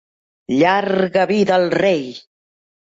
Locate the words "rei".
1.79-2.05